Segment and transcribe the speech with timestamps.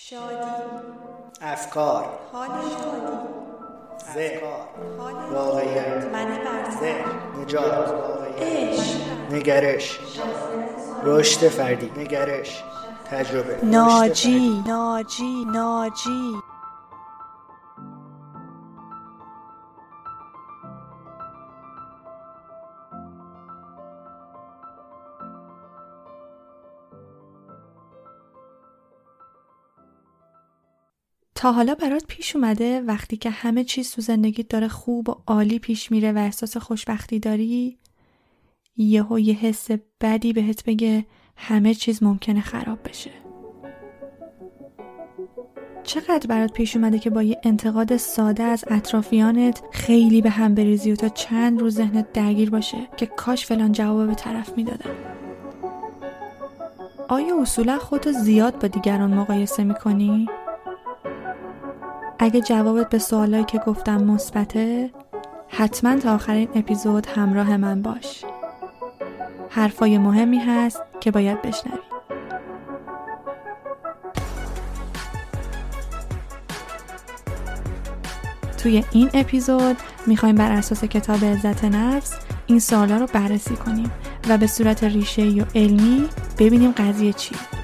[0.00, 0.34] شادی.
[1.40, 2.04] افکار.
[2.32, 3.16] حال شادی.
[4.14, 4.40] ذهن.
[5.32, 6.04] واقعیت.
[6.04, 6.38] من
[6.80, 7.42] ذهن.
[7.42, 7.94] نجات.
[8.38, 9.00] عشق.
[9.30, 10.00] نگرش.
[11.04, 12.00] رشد فردی.
[12.00, 12.64] نگرش.
[13.10, 13.64] تجربه.
[13.64, 14.62] ناجی.
[14.66, 15.44] ناجی.
[15.52, 16.47] ناجی.
[31.38, 35.58] تا حالا برات پیش اومده وقتی که همه چیز تو زندگیت داره خوب و عالی
[35.58, 37.78] پیش میره و احساس خوشبختی داری
[38.76, 39.68] یهو یه حس
[40.00, 41.06] بدی بهت بگه
[41.36, 43.10] همه چیز ممکنه خراب بشه
[45.82, 50.92] چقدر برات پیش اومده که با یه انتقاد ساده از اطرافیانت خیلی به هم بریزی
[50.92, 54.96] و تا چند روز ذهنت درگیر باشه که کاش فلان جواب به طرف می‌دادم
[57.08, 60.28] آیا اصولا خودتو زیاد با دیگران مقایسه می‌کنی؟
[62.18, 64.90] اگه جوابت به سوالایی که گفتم مثبته
[65.48, 68.24] حتما تا آخرین اپیزود همراه من باش.
[69.50, 71.78] حرفای مهمی هست که باید بشنوی.
[78.58, 82.14] توی این اپیزود می‌خوایم بر اساس کتاب عزت نفس
[82.46, 83.90] این سوالا رو بررسی کنیم
[84.28, 87.57] و به صورت ریشه و علمی ببینیم قضیه چیه.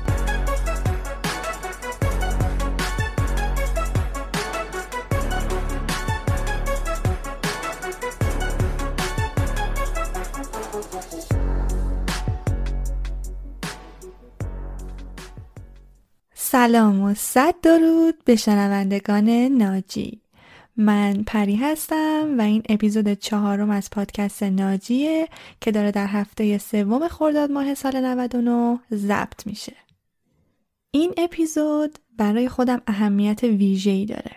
[16.64, 20.20] سلام و صد درود به شنوندگان ناجی.
[20.76, 25.28] من پری هستم و این اپیزود چهارم از پادکست ناجیه
[25.60, 29.76] که داره در هفته سوم خرداد ماه سال 99 ضبط میشه.
[30.90, 34.36] این اپیزود برای خودم اهمیت ویژه‌ای داره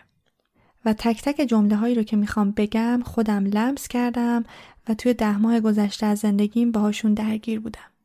[0.85, 4.43] و تک تک جمله هایی رو که می‌خوام بگم خودم لمس کردم
[4.89, 7.96] و توی ده ماه گذشته از زندگیم باهاشون درگیر بودم.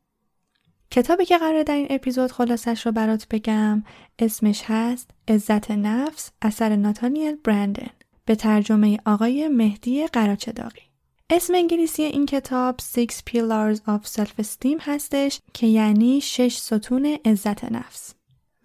[0.93, 3.83] کتابی که قرار در این اپیزود خلاصش رو برات بگم
[4.19, 7.89] اسمش هست عزت نفس اثر ناتانیل برندن.
[8.25, 10.81] به ترجمه آقای مهدی قراچداقی
[11.29, 18.13] اسم انگلیسی این کتاب Six Pillars of Self-Esteem هستش که یعنی شش ستون عزت نفس.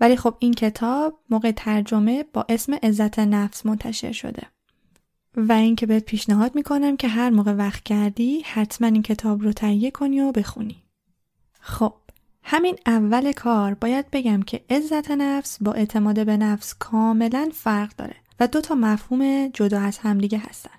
[0.00, 4.43] ولی خب این کتاب موقع ترجمه با اسم عزت نفس منتشر شده.
[5.37, 9.91] و اینکه بهت پیشنهاد می‌کنم که هر موقع وقت کردی حتما این کتاب رو تهیه
[9.91, 10.83] کنی و بخونی.
[11.60, 11.95] خب
[12.50, 18.16] همین اول کار باید بگم که عزت نفس با اعتماد به نفس کاملا فرق داره
[18.41, 20.70] و دو تا مفهوم جدا از همدیگه هستن.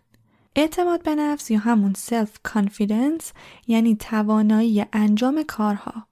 [0.56, 3.34] اعتماد به نفس یا همون self confidence
[3.68, 6.08] یعنی توانایی انجام کارها.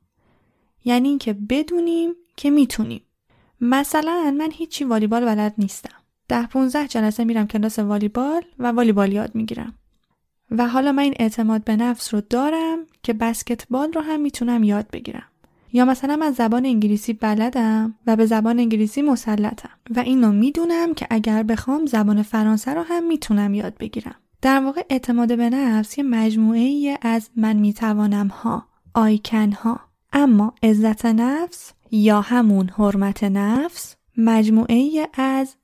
[0.85, 3.01] یعنی اینکه بدونیم که می‌تونیم.
[3.61, 5.97] مثلا من هیچی والیبال بلد نیستم.
[6.27, 9.73] ده 15 جلسه میرم کلاس والیبال و والیبال یاد می‌گیرم.
[10.51, 14.87] و حالا من این اعتماد به نفس رو دارم که بسکتبال رو هم می‌تونم یاد
[14.91, 15.25] بگیرم.
[15.73, 21.07] یا مثلا من زبان انگلیسی بلدم و به زبان انگلیسی مسلطم و اینو می‌دونم که
[21.09, 24.15] اگر بخوام زبان فرانسه رو هم می‌تونم یاد بگیرم.
[24.41, 29.79] در واقع اعتماد به نفس یه مجموعه از من می‌توانم ها، آیکن ها.
[30.13, 35.55] اما عزت نفس یا همون حرمت نفس مجموعه از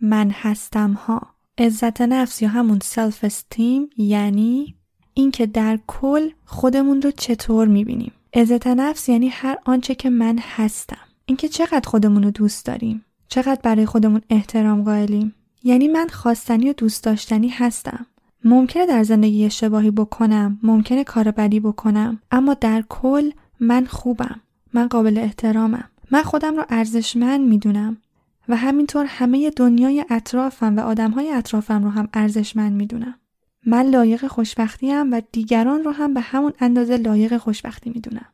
[0.00, 1.22] من هستم ها.
[1.58, 4.74] عزت نفس یا همون سلف استیم یعنی
[5.14, 8.12] اینکه در کل خودمون رو چطور می‌بینیم.
[8.34, 10.98] عزت نفس یعنی هر آنچه که من هستم.
[11.26, 13.04] اینکه چقدر خودمون رو دوست داریم.
[13.28, 15.34] چقدر برای خودمون احترام قائلیم.
[15.62, 18.06] یعنی من خواستنی و دوست داشتنی هستم.
[18.44, 20.58] ممکنه در زندگی اشتباهی بکنم.
[20.62, 22.20] ممکنه کار بدی بکنم.
[22.30, 23.30] اما در کل
[23.60, 24.40] من خوبم.
[24.72, 25.90] من قابل احترامم.
[26.10, 27.96] من خودم رو ارزشمند می‌دونم.
[28.48, 33.14] و همینطور همه دنیای اطرافم و آدمهای اطرافم رو هم ارزشمند می‌دونم.
[33.68, 38.26] من لایق خوشبختیم و دیگران رو هم به همون اندازه لایق خوشبختی می‌دونم.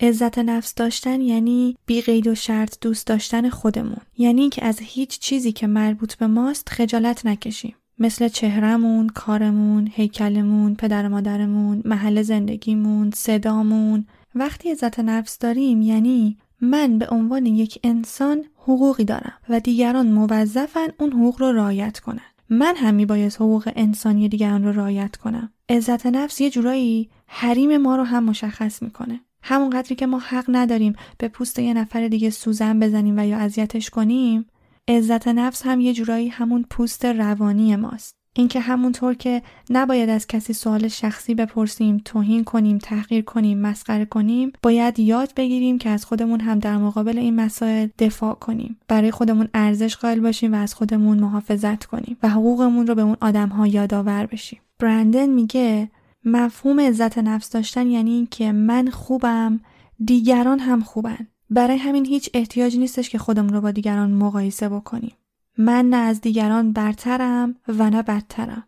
[0.00, 4.00] عزت نفس داشتن یعنی بی قید و شرط دوست داشتن خودمون.
[4.18, 7.74] یعنی که از هیچ چیزی که مربوط به ماست خجالت نکشیم.
[7.98, 14.06] مثل چهرمون، کارمون، هیکلمون، پدر مادرمون، محل زندگیمون، صدامون.
[14.34, 20.88] وقتی عزت نفس داریم یعنی من به عنوان یک انسان حقوقی دارم و دیگران موظفن
[20.98, 22.33] اون حقوق رو رعایت کنن.
[22.54, 25.52] من هم میباید حقوق انسانی دیگران رو رعایت کنم.
[25.68, 29.20] عزت نفس یه جورایی حریم ما رو هم مشخص می‌کنه.
[29.42, 33.38] همون قدری که ما حق نداریم به پوست یه نفر دیگه سوزن بزنیم و یا
[33.38, 34.46] اذیتش کنیم
[34.88, 38.23] عزت نفس هم یه جورایی همون پوست روانی ماست.
[38.36, 44.52] اینکه همونطور که نباید از کسی سوال شخصی بپرسیم، توهین کنیم، تحقیر کنیم، مسخره کنیم،
[44.62, 48.76] باید یاد بگیریم که از خودمون هم در مقابل این مسائل دفاع کنیم.
[48.88, 53.16] برای خودمون ارزش قائل باشیم و از خودمون محافظت کنیم و حقوقمون رو به اون
[53.20, 54.60] آدمها یادآور بشیم.
[54.78, 55.90] برندن میگه
[56.24, 59.60] مفهوم عزت نفس داشتن یعنی اینکه من خوبم،
[60.04, 61.26] دیگران هم خوبن.
[61.50, 65.12] برای همین هیچ احتیاجی نیستش که خودمون رو با دیگران مقایسه بکنیم.
[65.58, 68.64] من نه از دیگران برترم و نه بدترم.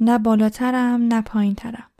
[0.00, 1.90] نه بالاترم نه پایینترم.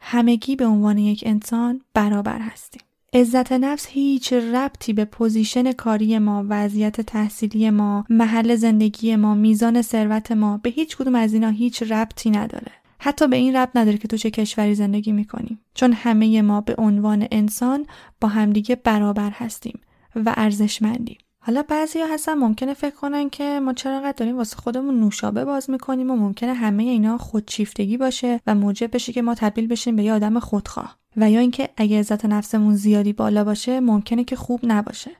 [0.00, 2.82] همگی به عنوان یک انسان برابر هستیم.
[3.14, 9.82] عزت نفس هیچ ربطی به position کاری ما، وضعیت تحصیلی ما، محل زندگی ما، میزان
[9.82, 12.72] ثروت ما به هیچ کدوم از اینا هیچ ربطی نداره.
[12.98, 16.74] حتی به این ربط نداره که تو چه کشوری زندگی می‌کنیم چون همه ما به
[16.78, 17.86] عنوان انسان
[18.20, 19.80] با همدیگه برابر هستیم
[20.16, 24.56] و ارزشمندیم حالا بعضی ها هستن ممکنه فکر کنن که ما چرا قد داریم واسه
[24.56, 29.34] خودمون نوشابه باز می‌کنیم و ممکنه همه اینا خودشیفتگی باشه و موجب بشه که ما
[29.34, 30.98] تبدیل بشیم به یه آدم خودخواه.
[31.16, 35.10] و یا اینکه اگه عزت نفسمون زیادی بالا باشه ممکنه که خوب نباشه.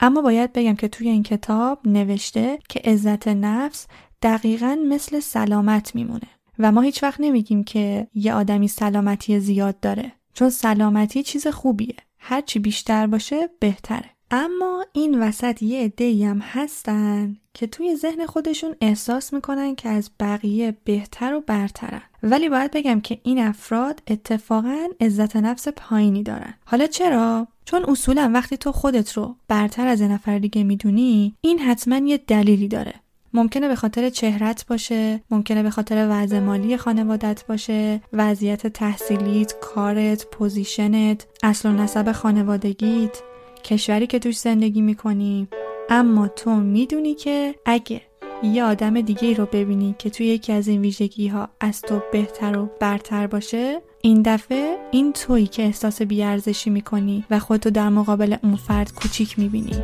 [0.00, 3.86] اما باید بگم که توی این کتاب نوشته که عزت نفس
[4.22, 6.28] دقیقا مثل سلامت میمونه.
[6.58, 11.96] و ما هیچ وقت نمیگیم که یه آدمی سلامتی زیاد داره چون سلامتی چیز خوبیه.
[12.18, 14.10] هرچی بیشتر باشه بهتره.
[14.30, 20.10] اما این وسط یه عده‌ای هم هستن که توی ذهن خودشون احساس می‌کنن که از
[20.20, 22.02] بقیه بهتر و برترن.
[22.22, 26.54] ولی باید بگم که این افراد اتفاقا عزت نفس پایینی دارن.
[26.64, 31.58] حالا چرا؟ چون اصولا وقتی تو خودت رو برتر از یه نفر دیگه می‌دونی این
[31.58, 32.94] حتما یه دلیلی داره.
[33.32, 40.26] ممکنه به خاطر چهرت باشه ممکنه به خاطر وضع مالی خانوادت باشه وضعیت تحصیلیت کارت
[40.26, 43.18] position ت اصل و نسب خانوادگیت.
[43.62, 45.48] کشوری که توش زندگی می‌کنی.
[45.90, 48.00] اما تو می‌دونی که اگه
[48.42, 52.58] یه آدم دیگه رو ببینی که توی یکی از این ویژگی ها از تو بهتر
[52.58, 58.36] و برتر باشه این دفعه این تویی که احساس بیارزشی می‌کنی و خودتو در مقابل
[58.42, 59.82] اون فرد کوچیک می‌بینی.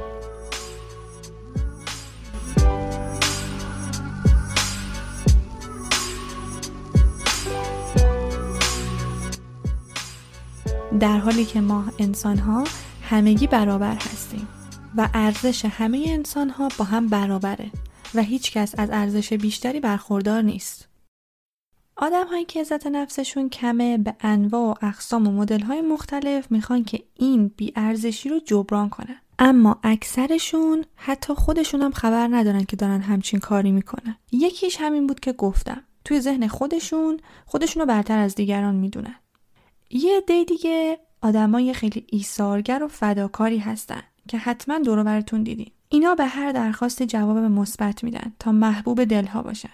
[11.00, 12.64] در حالی که ما انسان ها
[13.08, 14.48] همگی برابر هستیم
[14.96, 17.70] و ارزش همه انسان ها با هم برابره
[18.14, 20.88] و هیچ کس از ارزش بیشتری برخوردار نیست.
[21.96, 26.84] آدم هایی که عزت نفسشون کمه به انواع و اقسام و مدل های مختلف می‌خوان
[26.84, 29.20] که این ارزشی رو جبران کنن.
[29.38, 34.16] اما اکثرشون حتی خودشون هم خبر ندارن که دارن همچین کاری می‌کنن.
[34.32, 35.82] یکیش همین بود که گفتم.
[36.04, 39.16] توی ذهن خودشون خودشون رو برتر از دیگران می‌دونن.
[39.90, 45.70] یه عده دیگه آدمای خیلی ایثارگر و فداکاری هستن که حتما دور براتون دیدین.
[45.88, 49.68] اینا به هر درخواست جواب مثبت میدن تا محبوب دلها باشن.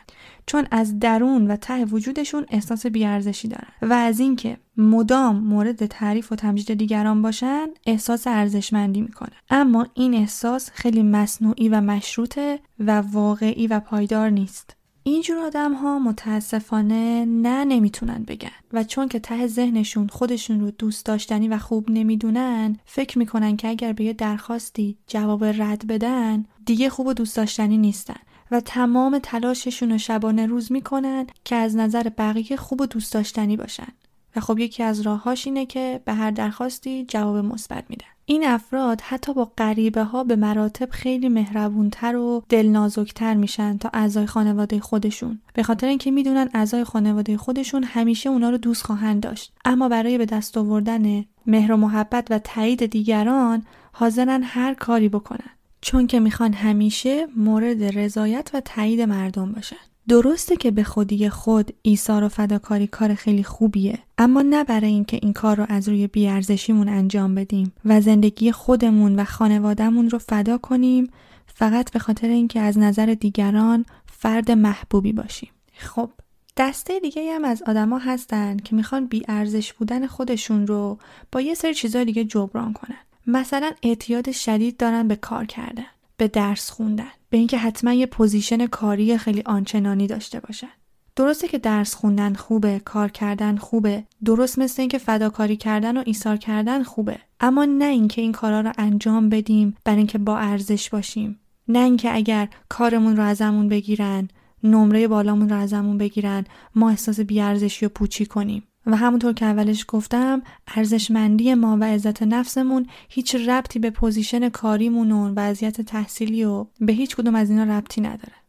[0.47, 3.69] چون از درون و ته وجودشون احساس بیارزشی دارن.
[3.83, 9.37] و از اینکه مدام مورد تعریف و تمجید دیگران باشن احساس ارزشمندی می‌کنن.
[9.51, 14.77] اما این احساس خیلی مصنوعی و مشروطه و واقعی و پایدار نیست.
[15.05, 21.07] اینجور آدم ها متاسفانه نه نمی‌تونن بگن و چون که ته ذهنشون خودشون رو دوست
[21.07, 26.91] داشتنی و خوب نمی‌دونن فکر می‌کنن که اگر به یه درخواستی جواب رد بدن دیگه
[26.91, 28.21] خوب و دوست داشتنی نیستن
[28.51, 33.57] و تمام تلاششون رو شبانه روز می‌کنن که از نظر بقیه خوب و دوست داشتنی
[33.57, 33.93] باشن.
[34.37, 38.07] و خب یکی از راههاش اینه که به هر درخواستی جواب مثبت میدن.
[38.33, 44.27] این افراد حتی با غریبه ها به مراتب خیلی مهربونتر و دلنازکتر میشن تا اعضای
[44.27, 45.41] خانواده خودشون.
[45.55, 49.53] به خاطر اینکه می‌دونن اعضای خانواده خودشون همیشه اونا رو دوست خواهند داشت.
[49.65, 55.51] اما برای به دست آوردن مهر و محبت و تایید دیگران حاضرن هر کاری بکنن.
[55.81, 59.77] چون که می‌خوان همیشه مورد رضایت و تایید مردم باشن.
[60.09, 65.19] درسته که به خودی خود ایثار و فداکاری کار خیلی خوبیه اما نه برای اینکه
[65.23, 70.59] این کار رو از روی بیارزشیمون انجام بدیم و زندگی خودمون و خانوادهمون رو فدا
[70.59, 71.11] کنیم
[71.47, 75.51] فقط به خاطر اینکه از نظر دیگران فرد محبوبی باشیم.
[75.79, 76.11] خب
[76.57, 80.99] دسته دیگه هم از آدما هستن که می‌خوان بیارزش بودن خودشون رو
[81.33, 82.99] با یه سری چیزای دیگه جبران کنن.
[83.27, 85.87] مثلا اعتیاد شدید دارن به کار کردن.
[86.23, 90.71] به درس خوندن به اینکه حتما یه position کاری خیلی آنچنانی داشته باشن.
[91.17, 96.37] درسته که درس خوندن خوبه کار کردن خوبه درست مثل اینکه فداکاری کردن و ایثار
[96.37, 97.19] کردن خوبه.
[97.41, 101.41] اما نه اینکه این کارا رو انجام بدیم برای اینکه با ارزش باشیم.
[101.69, 104.29] نه اینکه اگر کارمون رو ازمون بگیرن
[104.63, 108.63] نمره بالامون رو ازمون بگیرن ما احساس بیارزشی و پوچی کنیم.
[108.87, 110.43] و همونطور که اولش گفتم
[110.77, 116.93] ارزشمندی ما و عزت نفسمون هیچ ربطی به position کاریمون و وضعیت تحصیلی و به
[116.93, 118.42] هیچ کدوم از اینا ربطی نداره.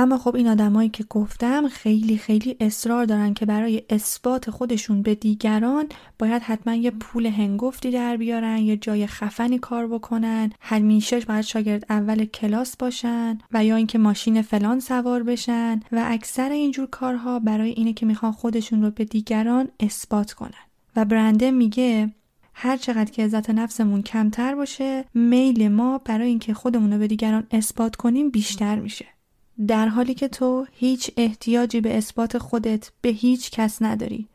[0.00, 5.14] اما خب این آدمایی که گفتم خیلی خیلی اصرار دارن که برای اثبات خودشون به
[5.14, 5.86] دیگران
[6.18, 11.86] باید حتما یه پول هنگفتی در بیارن یه جای خفنی کار بکنن همیشه باید شاگرد
[11.90, 17.70] اول کلاس باشن و یا اینکه ماشین فلان سوار بشن و اکثر اینجور کارها برای
[17.70, 20.64] اینه که می‌خوان خودشون رو به دیگران اثبات کنن.
[20.96, 22.12] و برنده میگه
[22.54, 27.46] هر چقدر که عزت نفسمون کمتر باشه میل ما برای اینکه خودمون رو به دیگران
[27.50, 29.17] اثبات کنیم بیشتر میشه.
[29.66, 34.28] در حالی که تو هیچ احتیاجی به اثبات خودت به هیچ کس نداری.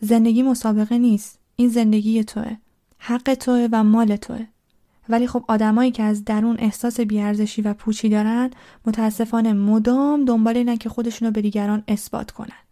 [0.00, 1.38] زندگی مسابقه نیست.
[1.56, 2.56] این زندگی توه.
[2.98, 4.46] حق توه و مال توه.
[5.08, 8.50] ولی خب آدمایی که از درون احساس بیارزشی و پوچی دارن
[8.86, 12.67] متاسفانه مدام دنبال اینن که خودشونو به دیگران اثبات کنن.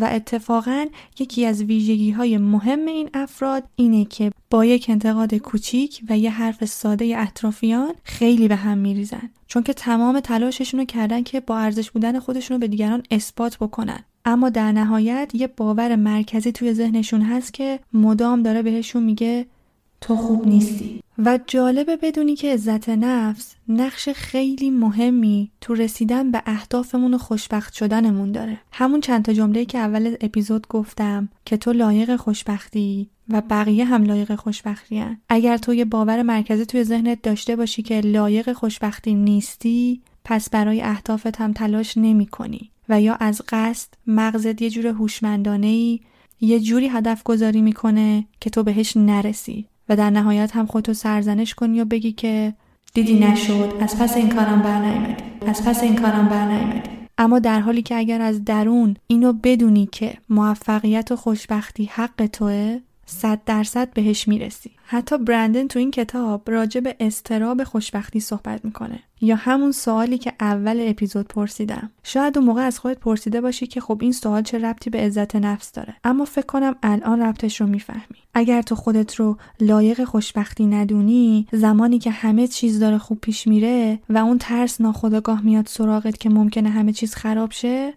[0.00, 0.86] و اتفاقا
[1.18, 6.30] یکی از ویژگی های مهم این افراد اینه که با یک انتقاد کوچیک و یه
[6.30, 9.30] حرف ساده اطرافیان خیلی به هم میریزن.
[9.46, 13.56] چون که تمام تلاششون رو کردن که با ارزش بودن خودشون رو به دیگران اثبات
[13.56, 14.04] بکنن.
[14.24, 19.46] اما در نهایت یه باور مرکزی توی ذهنشون هست که مدام داره بهشون میگه
[20.00, 21.00] تو خوب نیستی.
[21.18, 27.74] و جالبه بدونی که عزت نفس نقش خیلی مهمی تو رسیدن به اهدافمون و خوشبخت
[27.74, 28.58] شدنمون داره.
[28.72, 34.04] همون چند تا جمله که اول اپیزود گفتم که تو لایق خوشبختی و بقیه هم
[34.04, 35.20] لایق خوشبختی هن.
[35.28, 40.82] اگر تو یه باور مرکزی توی ذهنت داشته باشی که لایق خوشبختی نیستی پس برای
[40.82, 46.00] اهدافت هم تلاش نمی کنی و یا از قصد مغزت یه جور هوشمندانه ای
[46.40, 49.66] یه جوری هدف گذاری می‌کنه که تو بهش نرسی.
[49.90, 52.54] و در نهایت هم خودتو سرزنش کنی و بگی که
[52.94, 57.38] دیدی نشد از پس این کارم بر نیمدی از پس این کارم بر نیمدی اما
[57.38, 62.80] در حالی که اگر از درون اینو بدونی که موفقیت و خوشبختی حق توه
[63.10, 64.70] صد درصد بهش می‌رسی.
[64.84, 69.00] حتی برندن تو این کتاب راجع به استراب خوشبختی صحبت می‌کنه.
[69.20, 71.90] یا همون سوالی که اول اپیزود پرسیدم.
[72.02, 75.36] شاید اون موقع از خودت پرسیده باشی که خب این سوال چه ربطی به عزت
[75.36, 75.94] نفس داره.
[76.04, 78.18] اما فکر کنم الان ربطش رو می‌فهمی.
[78.34, 83.98] اگر تو خودت رو لایق خوشبختی ندونی زمانی که همه چیز داره خوب پیش میره
[84.08, 87.94] و اون ترس ناخودآگاه میاد سراغت که ممکنه همه چیز خراب شه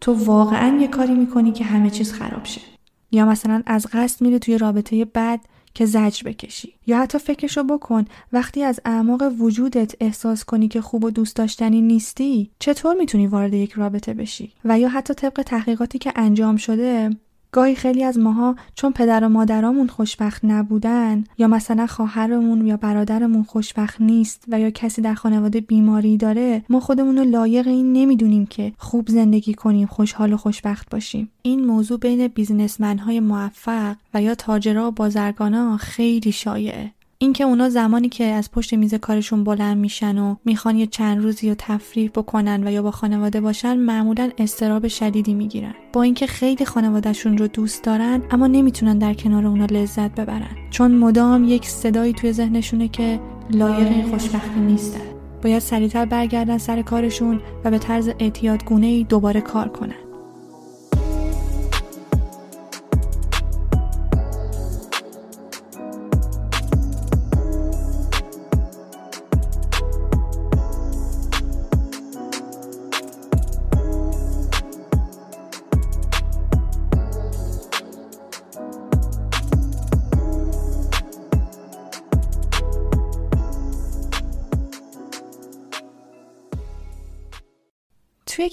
[0.00, 2.60] تو واقعا یه کاری می‌کنی که همه چیز خراب شه.
[3.10, 5.40] یا مثلا از قصد میره توی رابطه بد
[5.74, 6.74] که زجر بکشی.
[6.86, 11.82] یا حتی فکرشو بکن وقتی از اعماق وجودت احساس کنی که خوب و دوست داشتنی
[11.82, 17.10] نیستی چطور می‌تونی وارد یک رابطه بشی؟ و یا حتی طبق تحقیقاتی که انجام شده
[17.52, 23.42] گاهی خیلی از ماها چون پدر و مادرامون خوشبخت نبودن یا مثلا خواهرمون یا برادرمون
[23.42, 28.46] خوشبخت نیست و یا کسی در خانواده بیماری داره ما خودمون رو لایق این نمی‌دونیم
[28.46, 31.30] که خوب زندگی کنیم خوشحال و خوشبخت باشیم.
[31.42, 36.92] این موضوع بین بیزنسمن های موفق و یا تاجرها و بازرگانا خیلی شایعه.
[37.20, 41.48] اینکه اونا زمانی که از پشت میز کارشون بلند میشن و می‌خوان یه چند روزی
[41.48, 45.74] رو تفریح بکنن و یا با خانواده باشن معمولا استراب شدیدی می‌گیرن.
[45.92, 50.56] با اینکه خیلی خانوادهشون رو دوست دارن اما نمی‌تونن در کنار اونا لذت ببرن.
[50.70, 53.20] چون مدام یک صدایی توی ذهنشونه که
[53.50, 55.00] لایق این خوشبختی نیستن.
[55.42, 60.07] باید سریعتر برگردن سر کارشون و به طرز اعتیادگونه ای دوباره کار کنن.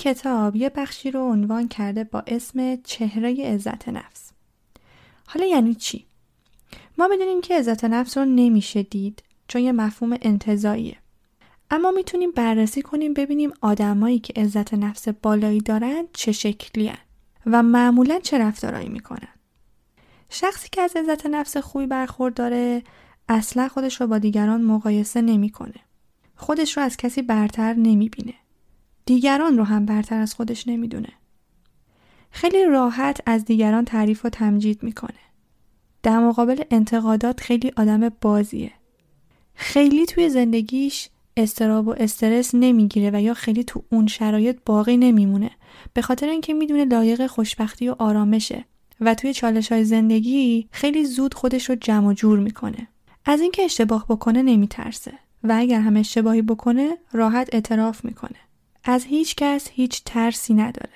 [0.05, 4.31] کتاب یه بخشی رو عنوان کرده با اسم چهره عزت نفس.
[5.27, 6.05] حالا یعنی چی؟
[6.97, 10.97] ما بدونیم که عزت نفس رو نمیشه دید چون یه مفهوم انتظاییه.
[11.71, 16.97] اما می‌تونیم بررسی کنیم ببینیم آدمایی که عزت نفس بالایی دارن چه شکلی هن
[17.45, 19.33] و معمولا چه رفتارهایی می‌کنن.
[20.29, 22.83] شخصی که از عزت نفس خوبی برخورد داره
[23.29, 25.79] اصلا خودش رو با دیگران مقایسه نمی‌کنه.
[26.35, 28.33] خودش رو از کسی برتر نمی‌بینه.
[29.05, 31.09] دیگران رو هم برتر از خودش نمی‌دونه.
[32.31, 35.19] خیلی راحت از دیگران تعریف و تمجید می‌کنه.
[36.03, 38.71] در مقابل انتقادات خیلی آدم بازیه.
[39.55, 45.51] خیلی توی زندگیش استراب و استرس نمی‌گیره و یا خیلی تو اون شرایط باقی نمیمونه
[45.93, 48.65] به خاطر اینکه می‌دونه لایق خوشبختی و آرامشه
[49.01, 52.87] و توی چالش های زندگی خیلی زود خودش رو جمع و جور می‌کنه
[53.25, 58.37] از اینکه اشتباه بکنه نمیترسه و اگر هم اشتباهی بکنه راحت اعتراف می‌کنه
[58.87, 60.93] از هیچ کس هیچ ترسی نداره.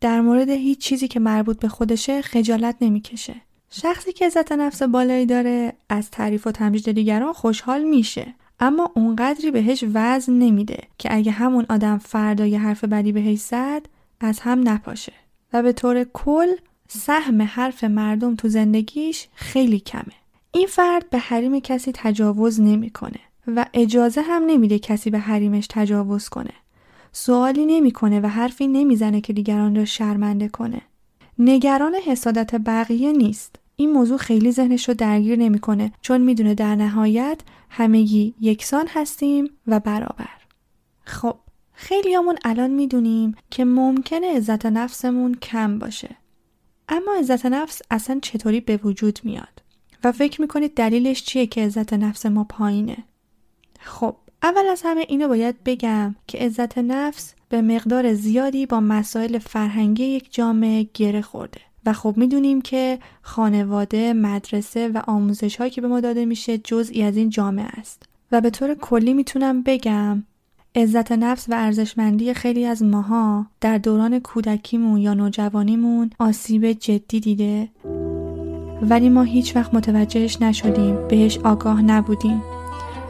[0.00, 3.34] در مورد هیچ چیزی که مربوط به خودشه خجالت نمی‌کشه.
[3.70, 9.50] شخصی که عزت نفس بالایی داره از تعریف و تمجید دیگران خوشحال میشه اما اونقدری
[9.50, 13.86] بهش وزن نمیده که اگه همون آدم فردا یه حرف بدی بهش زد
[14.20, 15.12] از هم نپاشه
[15.52, 16.48] و به طور کل
[16.88, 20.14] سهم حرف مردم تو زندگیش خیلی کمه
[20.52, 26.28] این فرد به حریم کسی تجاوز نمی‌کنه و اجازه هم نمیده کسی به حریمش تجاوز
[26.28, 26.52] کنه
[27.12, 30.82] سوالی نمی‌کنه و حرفی نمی‌زنه که دیگران را شرمنده کنه.
[31.38, 33.56] نگران حسادت بقیه نیست.
[33.76, 37.40] این موضوع خیلی ذهنش رو درگیر نمی‌کنه چون می‌دونه در نهایت
[37.70, 40.28] همگی یکسان هستیم و برابر.
[41.04, 41.36] خب
[41.72, 46.16] خیلیامون الان می‌دونیم که ممکنه عزت نفسمون کم باشه.
[46.88, 49.62] اما عزت نفس اصلا چطوری به وجود میاد؟
[50.04, 52.96] و فکر می‌کنید دلیلش چیه که عزت نفس ما پایینه؟
[53.80, 59.38] خب اول از همه اینو باید بگم که عزت نفس به مقدار زیادی با مسائل
[59.38, 61.60] فرهنگی یک جامعه گره خورده.
[61.86, 67.02] و خب می‌دونیم که خانواده، مدرسه و آموزش هایی که به ما داده میشه جزئی
[67.02, 68.02] از این جامعه است.
[68.32, 70.22] و به طور کلی می‌تونم بگم
[70.74, 77.68] عزت نفس و ارزشمندی خیلی از ماها در دوران کودکیمون یا نوجوانیمون آسیب جدی دیده.
[78.82, 82.42] ولی ما هیچ وقت متوجهش نشدیم بهش آگاه نبودیم.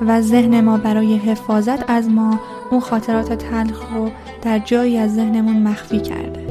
[0.00, 2.40] و ذهن ما برای حفاظت از ما
[2.70, 4.10] اون خاطرات تلخ رو
[4.42, 6.49] در جایی از ذهنمون مخفی کرده.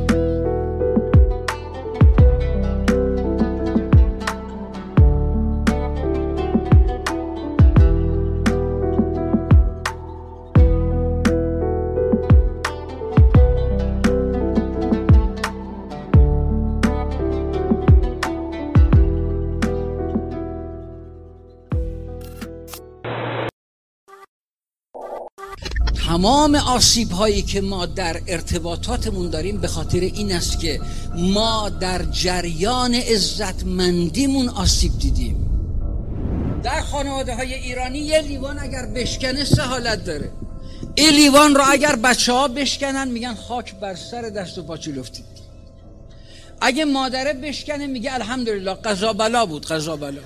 [26.20, 30.82] تمام آسیب هایی که ما در ارتباطاتمون داریم به خاطر این است که
[31.16, 35.36] ما در جریان عزتمندیمون آسیب دیدیم.
[36.64, 40.32] در خانواده های ایرانی یه لیوان اگر بشکنه سه حالت داره.
[40.96, 45.26] این لیوان رو اگر بچه ها بشکنن میگن خاک بر سر دست و پاچه لفتید
[46.62, 50.22] اگه مادره بشکنه میگه الحمدلله قضا بلا بود قضا بلا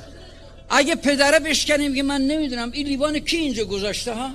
[0.69, 4.29] اگه پدره بشکنه میگه من نمی‌دونم این لیوان کی اینجا گذاشته ها؟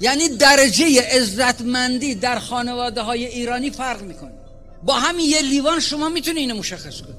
[0.00, 4.32] یعنی درجه عزتمندی در خانواده های ایرانی فرق می‌کنه.
[4.82, 7.14] با همین یه لیوان شما می‌تونی اینو مشخص کنی.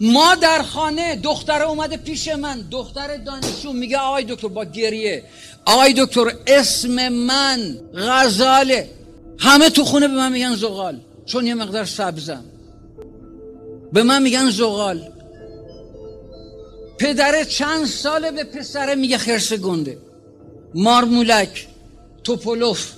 [0.00, 5.24] ما در خانه دختر اومده پیش من دختر دانشجو میگه آقای دکتر با گریه.
[5.64, 8.90] آقای دکتر اسم من غزاله.
[9.38, 12.44] همه تو خونه به من میگن زغال چون یه مقدار سبزم.
[13.92, 15.08] به من میگن زغال.
[16.98, 19.98] پدر چند ساله به پسره میگه خرس گنده.
[20.74, 21.68] مارمولک
[22.24, 22.92] توپولوف.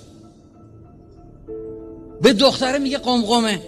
[2.23, 3.61] به دختره میگه قمقمه.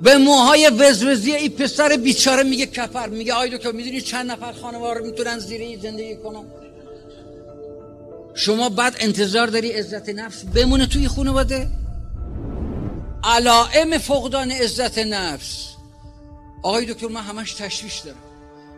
[0.00, 3.08] به موهای وزوزی این پسر بیچاره میگه کفر.
[3.08, 6.44] میگه آی دکتر می‌دونی چند نفر خانوار می‌تونن زیر زندگی کنن؟
[8.34, 11.68] شما بعد انتظار داری عزت نفس بمونه توی خانواده؟
[13.24, 15.66] علائم فقدان عزت نفس.
[16.62, 18.16] آقای دکتر من همش تشویش دارم.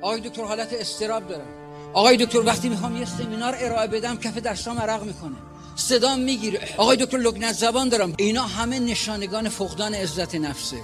[0.01, 1.62] آقای دکتر حالت استراب دارم.
[1.95, 5.37] آقای دکتر وقتی می‌خوام یه سمینار ارائه بدم کف دستام عرق می‌کنه.
[5.77, 6.69] صدام می‌گیره.
[6.77, 8.15] آقای دکتر لگنت زبان دارم.
[8.17, 10.77] اینا همه نشانگان فقدان عزت نفسه.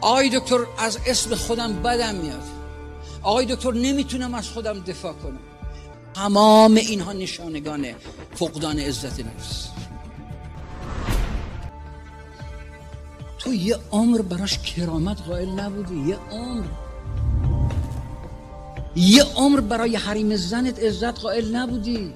[0.00, 2.42] آقای دکتر از اسم خودم بدم میاد.
[3.22, 5.38] آقای دکتر نمی‌تونم از خودم دفاع کنم.
[6.14, 7.86] تمام اینها نشانگان
[8.34, 9.68] فقدان عزت نفس.
[13.38, 16.64] تو یه عمر براش کرامت قائل نبودی؟ یه عمر.
[18.96, 22.12] یه عمر برای حریم زنت عزت قائل نبودی.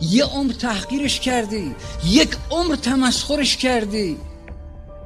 [0.00, 1.74] یه عمر تحقیرش کردی.
[2.06, 4.16] یک عمر تمسخرش کردی.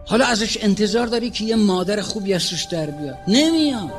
[0.06, 3.18] حالا ازش انتظار داری که یه مادر خوبی از روش در بیاد.
[3.28, 3.90] نمیاد.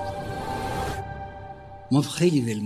[1.92, 2.62] ما خیلی ول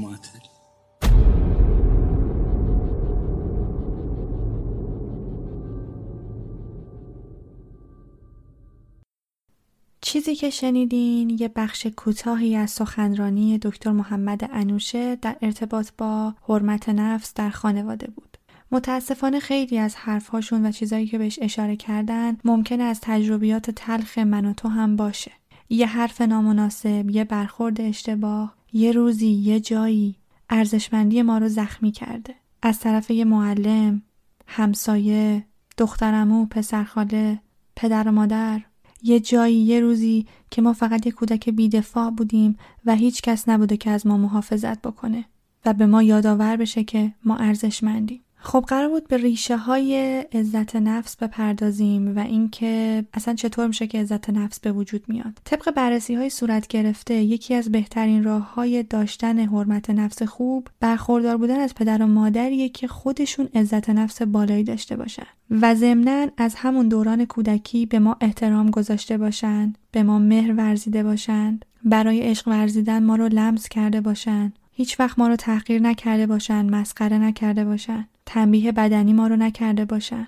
[10.15, 16.89] چیزی که شنیدین یه بخش کوتاهی از سخنرانی دکتر محمد انوشه در ارتباط با حرمت
[16.89, 18.37] نفس در خانواده بود.
[18.71, 24.45] متاسفانه خیلی از حرفهاشون و چیزایی که بهش اشاره کردن ممکنه از تجربیات تلخ من
[24.45, 25.31] و تو هم باشه.
[25.69, 30.15] یه حرف نامناسب، یه برخورد اشتباه، یه روزی، یه جایی
[30.49, 32.35] ارزشمندی ما رو زخمی کرده.
[32.61, 34.01] از طرف یه معلم،
[34.47, 35.45] همسایه،
[35.77, 37.39] دخترمو، پسرخاله،
[37.75, 38.61] پدر و مادر،
[39.03, 43.77] یه جایی یه روزی که ما فقط یه کودک بیدفاع بودیم و هیچ کس نبوده
[43.77, 45.25] که از ما محافظت بکنه
[45.65, 48.24] و به ما یادآور بشه که ما ارزشمندیم.
[48.45, 53.99] خب قرار بود به ریشه های عزت نفس بپردازیم و اینکه اصلا چطور میشه که
[53.99, 55.39] عزت نفس به وجود میاد.
[55.45, 61.37] طبق بررسی های صورت گرفته یکی از بهترین راه های داشتن حرمت نفس خوب برخوردار
[61.37, 66.55] بودن از پدر و مادریه که خودشون عزت نفس بالایی داشته باشن و ضمنا از
[66.55, 72.47] همون دوران کودکی به ما احترام گذاشته باشند به ما مهر ورزیده باشند برای عشق
[72.47, 77.65] ورزیدن ما رو لمس کرده باشند هیچ وقت ما رو تحقیر نکرده باشن مسخره نکرده
[77.65, 80.27] باشن تنبیه بدنی ما رو نکرده باشن.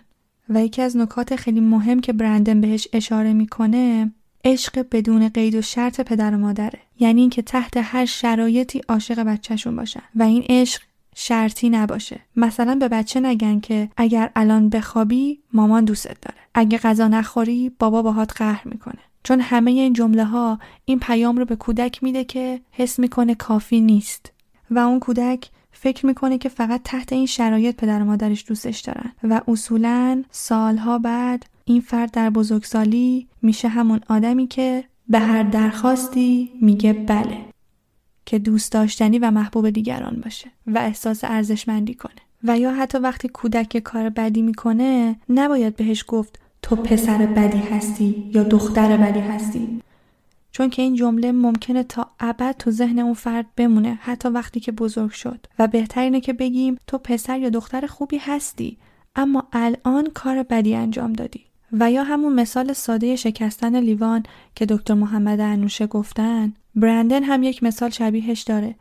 [0.50, 4.12] و یکی از نکات خیلی مهم که برندن بهش اشاره می‌کنه
[4.46, 6.80] عشق بدون قید و شرط پدر و مادره.
[7.00, 10.04] یعنی اینکه تحت هر شرایطی عاشق بچهشون باشن.
[10.16, 10.82] و این عشق
[11.16, 12.20] شرطی نباشه.
[12.36, 16.38] مثلا به بچه نگن که اگر الان بخوابی مامان دوستت داره.
[16.54, 19.00] اگه غذا نخوری بابا باهات قهر می‌کنه.
[19.24, 23.82] چون همه این جمله ها این پیام رو به کودک میده که حس می‌کنه کافی
[23.82, 24.34] نیست.
[24.72, 29.12] و اون کودک فکر می‌کنه که فقط تحت این شرایط پدر و مادرش دوستش دارن
[29.24, 36.52] و اصولا سالها بعد این فرد در بزرگسالی میشه همون آدمی که به هر درخواستی
[36.62, 37.38] میگه بله
[38.26, 42.22] که دوست داشتنی و محبوب دیگران باشه و احساس ارزشمندی کنه.
[42.44, 48.32] و یا حتی وقتی کودک کار بدی می‌کنه نباید بهش گفت تو پسر بدی هستی
[48.34, 49.82] یا دختر بدی هستی.
[50.58, 54.72] چون که این جمله ممکنه تا ابد تو ذهن اون فرد بمونه حتی وقتی که
[54.72, 55.46] بزرگ شد.
[55.60, 58.78] و بهتر اینه که بگیم تو پسر یا دختر خوبی هستی
[59.16, 61.42] اما الان کار بدی انجام دادی.
[61.72, 64.24] و یا همون مثال ساده شکستن لیوان
[64.56, 66.54] که دکتر محمد انوشه گفتن.
[66.76, 68.76] برندن هم یک مثال شبیهش داره.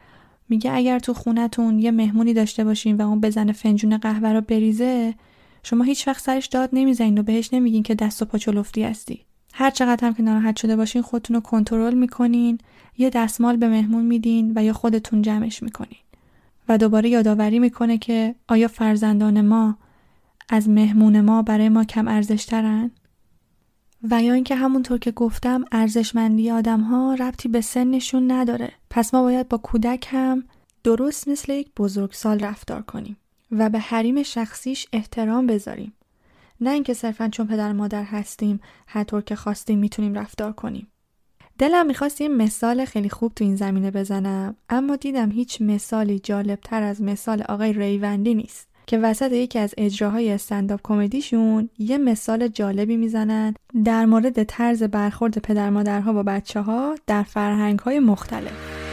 [0.48, 5.14] میگه اگر تو خونتون یه مهمونی داشته باشین و اون بزنه فنجون قهوه رو بریزه
[5.62, 9.25] شما هیچ وقت سرش داد نمی‌زنین و بهش نمیگین که دست و پا چلفتی هستی.
[9.58, 12.58] هر چقدر هم که ناراحت شده باشین خودتون رو کنترل می‌کنین.
[12.98, 15.98] یه دستمال به مهمون میدین و یا خودتون جمعش می‌کنین.
[16.68, 19.78] و دوباره یادآوری می‌کنه که آیا فرزندان ما
[20.48, 22.90] از مهمون ما برای ما کم ارزشترن؟
[24.10, 28.72] و یا اینکه همونطور که گفتم ارزشمندی آدم ها ربطی به سنشون نداره.
[28.90, 30.44] پس ما باید با کودک هم
[30.84, 33.16] درست مثل یک بزرگسال رفتار کنیم
[33.50, 35.92] و به حریم شخصیش احترام بذاریم.
[36.60, 40.86] نه اینکه صرفا چون پدر مادر هستیم هر طور که خواستیم می‌تونیم رفتار کنیم.
[41.58, 46.82] دلم می‌خواست یه مثال خیلی خوب تو این زمینه بزنم اما دیدم هیچ مثالی جالبتر
[46.82, 52.96] از مثال آقای ریوندی نیست که وسط یکی از اجراهای استنداپ کمدیشون یه مثال جالبی
[52.96, 58.85] می‌زنن در مورد طرز برخورد پدر مادرها با بچه ها در فرهنگ های مختلف.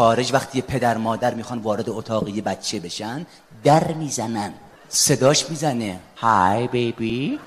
[0.00, 3.26] خارج وقتی پدر مادر می‌خوان وارد اتاق یه بچه بشن
[3.64, 4.52] در می‌زنن.
[4.88, 5.98] صداش می‌زنه.
[6.20, 7.38] Hi baby.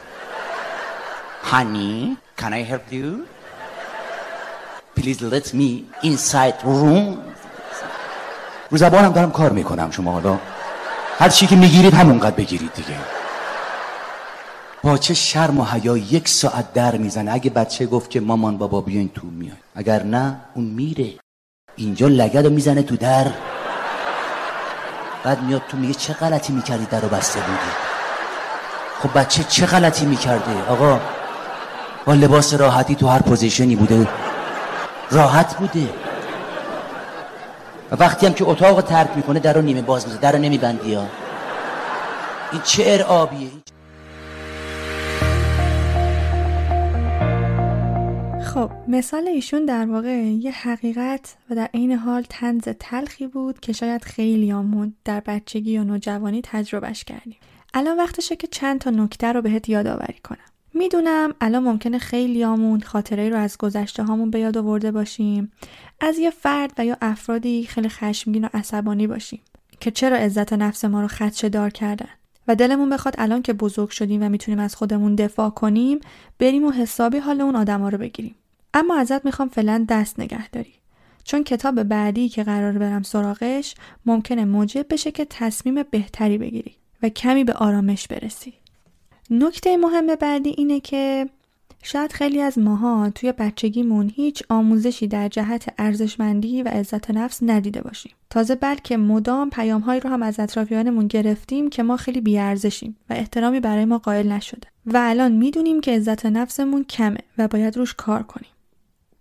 [1.52, 3.08] Honey Can I help you?
[5.00, 5.70] Please let me
[6.04, 7.18] inside room.
[8.70, 10.40] رو زبانم دارم کار می‌کنم شما حالا.
[11.20, 12.98] هر چی که می‌گیرید همونقدر بگیرید دیگه.
[14.84, 17.34] با چه شرم و حیا یک ساعت در می‌زنه.
[17.34, 21.23] اگه بچه گفت که مامان بابا بیاین تو میاد اگر نه اون میره.
[21.76, 23.26] اینجا لگد رو می‌زنه تو در.
[25.24, 27.72] بعد میاد تو میگه چه غلطی می‌کردی در رو بسته بودی؟
[29.04, 31.00] خب بچه چه غلطی می‌کرده؟ آقا
[32.06, 34.08] با لباس راحتی تو هر position ی بوده.
[35.12, 35.90] راحت بوده.
[37.92, 40.94] و وقتی هم که اتاق ترک می‌کنه در رو نیمه باز میزاره در رو نمیبندی
[40.94, 41.06] ها.
[42.52, 43.50] این چه ارعابیه؟
[48.54, 53.74] خب مثال ایشون در واقع یه حقیقت و در عین حال تنز تلخی بود که
[53.74, 57.38] شاید خیلیامون در بچگی و نوجوانی تجربهش کردیم.
[57.74, 60.38] الان وقتشه که چند تا نکته رو بهت یادآوری کنم.
[60.74, 65.52] می‌دونم الان ممکنه خیلیامون خاطره رو از گذشته هامون به یاد آورده باشیم.
[66.02, 69.42] از یه فرد و یا افرادی خیلی خشمگین و عصبانی باشیم
[69.80, 72.10] که چرا عزت نفس ما رو خدشه دار کردن؟
[72.48, 76.00] و دلمون بخواد الان که بزرگ شدیم و می‌تونیم از خودمون دفاع کنیم
[76.40, 78.36] بریم و حسابی حال اون آدما رو بگیریم.
[78.74, 80.74] اما ازت می‌خوام فعلا دست نگه داری
[81.24, 87.10] چون کتاب بعدی که قرار برم سراغش ممکنه موجب بشه که تصمیم بهتری بگیری و
[87.10, 88.54] کمی به آرامش برسی
[89.30, 91.30] نکته مهم بعدی اینه که
[91.86, 97.82] شاید خیلی از ماها توی بچگیمون هیچ آموزشی در جهت ارزشمندی و عزت نفس ندیده
[97.82, 98.12] باشیم.
[98.30, 103.60] تازه بلکه مدام پیامهایی رو هم از اطرافیانمون گرفتیم که ما خیلی بیارزشیم و احترامی
[103.60, 104.68] برای ما قائل نشده.
[104.86, 108.50] و الان می‌دونیم که عزت نفسمون کمه و باید روش کار کنیم.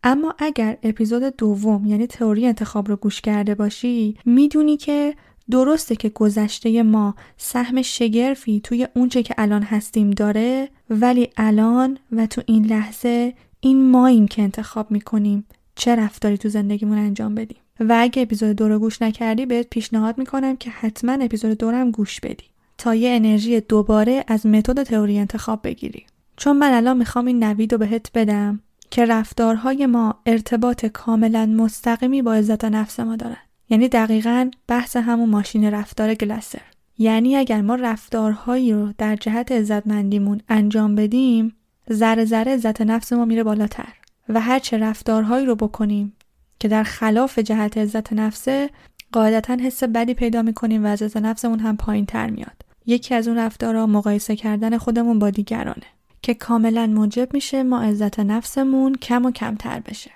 [0.04, 5.14] اما اگر اپیزود دوم یعنی تئوری انتخاب رو گوش کرده باشی می‌دونی که
[5.50, 12.26] درسته که گذشته ما سهم شگرفی توی اونچه که الان هستیم داره ولی الان و
[12.26, 17.56] تو این لحظه این ماییم که انتخاب می‌کنیم چه رفتاری تو زندگیمون انجام بدیم.
[17.80, 21.90] و اگه اپیزود دو رو گوش نکردی بهت پیشنهاد می‌کنم که حتما اپیزود دو هم
[21.90, 22.44] گوش بدی
[22.78, 26.06] تا یه انرژی دوباره از متد تئوری انتخاب بگیری.
[26.36, 28.60] چون من الان می‌خوام این نوید رو بهت بدم.
[28.92, 33.36] که رفتارهای ما ارتباط کاملا مستقیمی با عزت نفس ما دارن
[33.68, 36.60] یعنی دقیقا بحث همون ماشین رفتار گلسر
[36.98, 41.56] یعنی اگر ما رفتارهایی رو در جهت عزتمندیمون انجام بدیم
[41.92, 43.92] ذره ذره عزت نفس ما میره بالاتر.
[44.28, 46.12] و هر چه رفتارهایی رو بکنیم
[46.58, 48.70] که در خلاف جهت عزت نفسه
[49.12, 52.62] قاعدتا حس بدی پیدا می‌کنیم و عزت نفسمون هم پایین تر میاد.
[52.86, 55.86] یکی از اون رفتارها مقایسه کردن خودمون با دیگرانه.
[56.22, 60.10] که کاملا موجب میشه ما عزت نفسمون کم و کمتر بشه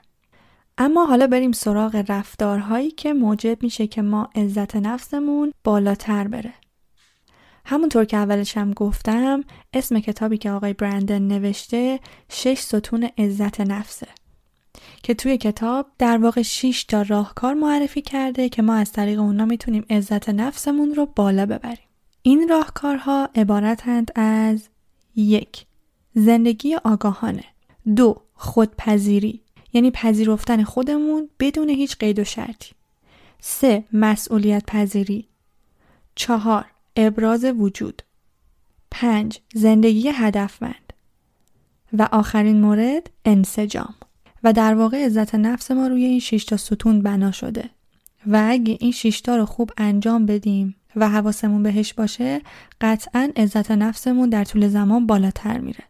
[0.79, 6.55] اما حالا بریم سراغ رفتارهایی که موجب میشه که ما عزت نفسمون بالاتر بره
[7.65, 14.07] همونطور که اولش هم گفتم اسم کتابی که آقای برندن نوشته شش ستون عزت نفسه
[15.03, 19.45] که توی کتاب در واقع 6 تا راهکار معرفی کرده که ما از طریق اونا
[19.45, 21.89] می‌تونیم عزت نفسمون رو بالا ببریم.
[22.23, 24.69] این راهکارها عبارتند از
[25.17, 25.67] یک
[26.19, 27.45] زندگی آگاهانه.
[27.97, 29.41] دو خودپذیری.
[29.73, 32.71] یعنی پذیرفتن خودمون بدون هیچ قید و شرطی.
[33.41, 35.29] سه مسئولیت پذیری
[36.15, 36.65] چهار
[36.97, 38.03] ابراز وجود.
[38.91, 40.93] پنج زندگی هدفمند.
[41.93, 43.95] و آخرین مورد انسجام.
[44.45, 47.71] و در واقع عزت نفس ما روی این شیشتا ستون بنا شده.
[48.27, 52.41] و اگه این شیشتا رو خوب انجام بدیم و حواسمون بهش باشه
[52.81, 55.85] قطعا عزت نفسمون در طول زمان بالاتر میره.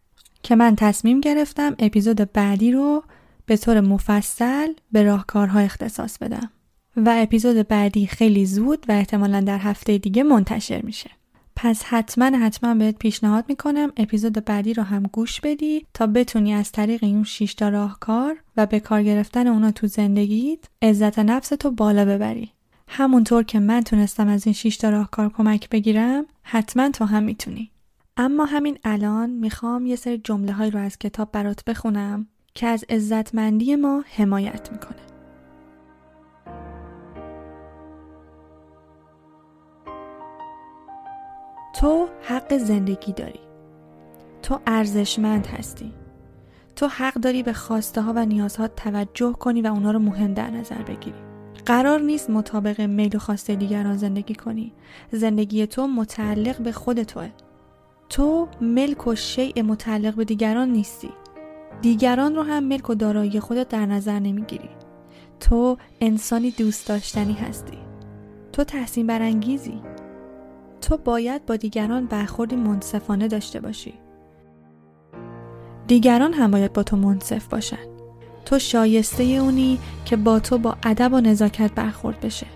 [0.46, 3.02] که من تصمیم گرفتم اپیزود بعدی رو
[3.46, 6.50] به طور مفصل به راهکارها اختصاص بدم.
[6.96, 11.10] و اپیزود بعدی خیلی زود و احتمالا در هفته دیگه منتشر میشه.
[11.56, 16.72] پس حتما حتما بهت پیشنهاد می‌کنم اپیزود بعدی رو هم گوش بدی تا بتونی از
[16.72, 21.70] طریق این 6 تا راهکار و به کار گرفتن اونا تو زندگیت عزت نفس تو
[21.70, 22.52] بالا ببری.
[22.88, 27.70] همونطور که من تونستم از این 6 تا راهکار کمک بگیرم حتما تو هم می‌تونی.
[28.18, 32.84] اما همین الان می‌خوام یه سری جمله های رو از کتاب برات بخونم که از
[32.88, 34.96] عزتمندی ما حمایت می‌کنه.
[41.80, 43.40] تو حق زندگی داری.
[44.42, 45.92] تو ارزشمند هستی.
[46.76, 50.50] تو حق داری به خواسته ها و نیازها توجه کنی و اونا رو مهم در
[50.50, 51.18] نظر بگیری.
[51.66, 54.72] قرار نیست مطابق میل و خواسته دیگران زندگی کنی.
[55.12, 57.30] زندگی تو متعلق به خود توه
[58.08, 61.10] تو ملک و شیء متعلق به دیگران نیستی.
[61.82, 64.68] دیگران رو هم ملک و دارایی خودت در نظر نمی‌گیری.
[65.40, 67.78] تو انسانی دوست داشتنی هستی.
[68.52, 69.80] تو تحسین برانگیزی.
[70.80, 73.94] تو باید با دیگران برخوردی منصفانه داشته باشی.
[75.86, 77.86] دیگران هم باید با تو منصف باشن.
[78.44, 82.46] تو شایسته اونی که با تو با ادب و نزاکت برخورد بشه.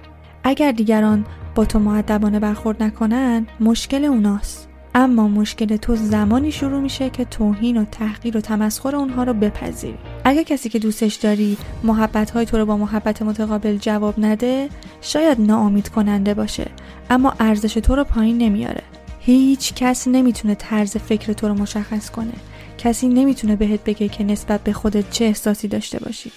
[0.44, 4.69] اگر دیگران با تو معدبانه برخورد نکنن مشکل اوناست.
[4.94, 9.98] اما مشکل تو زمانی شروع میشه که توهین و تحقیر و تمسخر اونها رو بپذیری.
[10.24, 14.68] اگه کسی که دوستش داری محبت های تو رو با محبت متقابل جواب نده
[15.00, 16.66] شاید ناامید کننده باشه
[17.10, 18.82] اما ارزش تو رو پایین نمیاره.
[19.20, 22.32] هیچ کس نمی‌تونه طرز فکر تو رو مشخص کنه.
[22.78, 26.32] کسی نمی‌تونه بهت بگه که نسبت به خودت چه احساسی داشته باشی.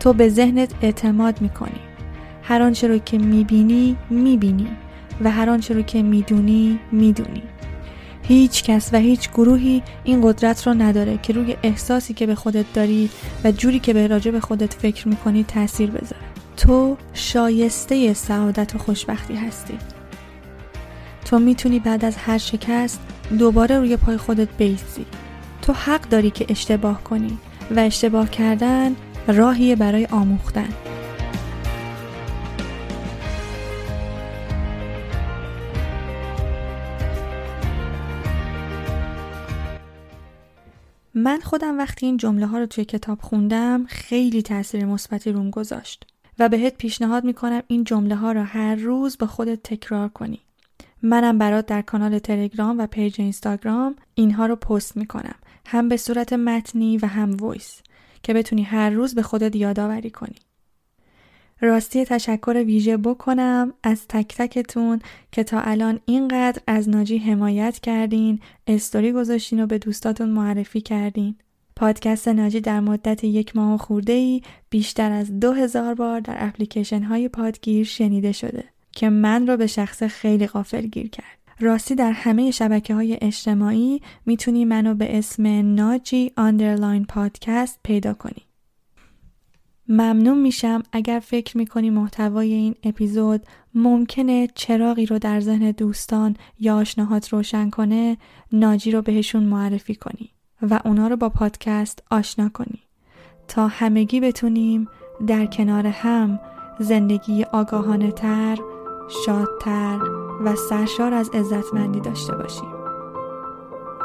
[0.00, 1.80] تو به ذهنت اعتماد می‌کنی.
[2.42, 4.68] هر آنچه رو که می‌بینی می‌بینی.
[5.20, 7.42] و هر آنچه رو که می‌دونی می‌دونی.
[8.22, 12.72] هیچ کس و هیچ گروهی این قدرت رو نداره که روی احساسی که به خودت
[12.74, 13.10] داری
[13.44, 16.22] و جوری که به راجع به خودت فکر می‌کنی تاثیر بذاره.
[16.56, 19.74] تو شایسته سعادت و خوشبختی هستی.
[21.24, 23.00] تو می‌تونی بعد از هر شکست
[23.38, 25.06] دوباره روی پای خودت بیستی.
[25.62, 27.38] تو حق داری که اشتباه کنی
[27.76, 28.96] و اشتباه کردن
[29.28, 30.68] راهیه برای آموختن.
[41.26, 46.06] من خودم وقتی این جمله ها رو توی کتاب خوندم خیلی تاثیر مثبتی روم گذاشت
[46.38, 50.40] و بهت پیشنهاد می‌کنم این جمله ها رو هر روز با خودت تکرار کنی.
[51.02, 55.34] منم برات در کانال تلگرام و page اینستاگرام اینها رو پست می‌کنم
[55.66, 57.82] هم به صورت متنی و هم voice
[58.22, 60.36] که بتونی هر روز به خودت یادآوری کنی.
[61.60, 65.00] راستی تشکر ویژه بکنم از تک تکتون
[65.32, 71.36] که تا الان اینقدر از ناجی حمایت کردین استوری گذاشتین و به دوستاتون معرفی کردین
[71.76, 77.02] پادکست ناجی در مدت یک ماه خورده ای بیشتر از دو هزار بار در اپلیکیشن
[77.02, 81.38] های پادگیر شنیده شده که من را به شخصه خیلی غافل گیر کرد.
[81.60, 88.45] راستی در همه شبکه های اجتماعی می‌تونی منو به اسم ناجی underline پادکست پیدا کنی.
[89.88, 93.42] ممنون میشم اگر فکر می‌کنی محتوای این اپیزود
[93.74, 98.16] ممکنه چراغی رو در ذهن دوستان یا آشناهات روشن کنه
[98.52, 100.30] ناجی رو بهشون معرفی کنی
[100.62, 102.82] و اونا رو با پادکست آشنا کنی.
[103.48, 104.88] تا همگی بتونیم
[105.26, 106.40] در کنار هم
[106.78, 108.58] زندگی آگاهانه تر،
[109.26, 109.98] شادتر
[110.44, 112.68] و سرشار از عزتمندی داشته باشیم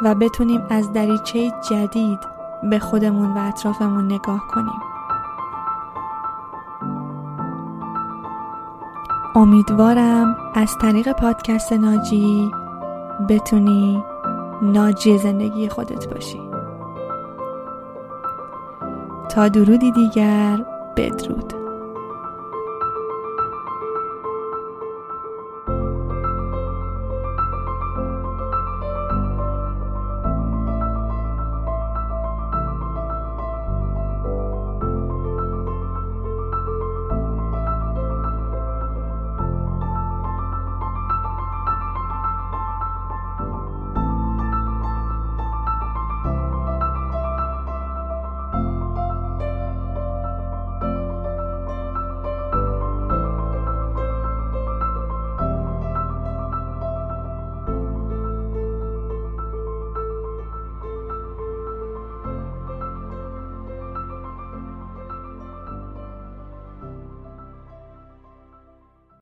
[0.03, 2.19] و بتونیم از دریچه جدید
[2.69, 4.90] به خودمون و اطرافمون نگاه کنیم.
[9.35, 12.51] امیدوارم از طریق پادکست ناجی
[13.29, 14.03] بتونی
[14.61, 16.41] ناجی زندگی خودت باشی.
[19.29, 20.65] تا درودی دیگر
[20.97, 21.60] بدرود.